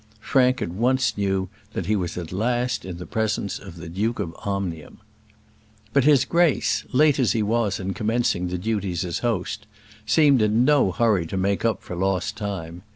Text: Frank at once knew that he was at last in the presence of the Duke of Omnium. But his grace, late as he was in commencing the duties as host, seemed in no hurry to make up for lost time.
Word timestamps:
Frank 0.19 0.63
at 0.63 0.71
once 0.71 1.15
knew 1.15 1.47
that 1.73 1.85
he 1.85 1.95
was 1.95 2.17
at 2.17 2.31
last 2.31 2.85
in 2.85 2.97
the 2.97 3.05
presence 3.05 3.59
of 3.59 3.75
the 3.75 3.87
Duke 3.87 4.17
of 4.17 4.35
Omnium. 4.43 4.97
But 5.93 6.05
his 6.05 6.25
grace, 6.25 6.83
late 6.91 7.19
as 7.19 7.33
he 7.33 7.43
was 7.43 7.79
in 7.79 7.93
commencing 7.93 8.47
the 8.47 8.57
duties 8.57 9.05
as 9.05 9.19
host, 9.19 9.67
seemed 10.07 10.41
in 10.41 10.65
no 10.65 10.91
hurry 10.91 11.27
to 11.27 11.37
make 11.37 11.63
up 11.63 11.83
for 11.83 11.95
lost 11.95 12.35
time. 12.35 12.81